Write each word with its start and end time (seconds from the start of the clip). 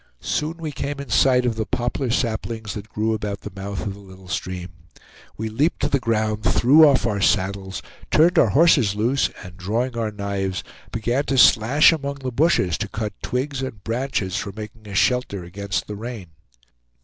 Soon 0.23 0.57
we 0.57 0.71
came 0.71 0.99
in 0.99 1.09
sight 1.11 1.45
of 1.45 1.57
the 1.57 1.65
poplar 1.67 2.09
saplings 2.09 2.73
that 2.73 2.89
grew 2.89 3.13
about 3.13 3.41
the 3.41 3.51
mouth 3.55 3.85
of 3.85 3.93
the 3.93 3.99
little 3.99 4.27
stream. 4.27 4.69
We 5.37 5.47
leaped 5.47 5.79
to 5.83 5.89
the 5.89 5.99
ground, 5.99 6.41
threw 6.43 6.87
off 6.87 7.05
our 7.05 7.21
saddles, 7.21 7.83
turned 8.09 8.39
our 8.39 8.49
horses 8.49 8.95
loose, 8.95 9.29
and 9.43 9.55
drawing 9.57 9.95
our 9.95 10.09
knives, 10.11 10.63
began 10.91 11.25
to 11.25 11.37
slash 11.37 11.91
among 11.93 12.15
the 12.15 12.31
bushes 12.31 12.79
to 12.79 12.87
cut 12.87 13.13
twigs 13.21 13.61
and 13.61 13.83
branches 13.83 14.35
for 14.37 14.51
making 14.51 14.87
a 14.87 14.95
shelter 14.95 15.43
against 15.43 15.85
the 15.85 15.95
rain. 15.95 16.29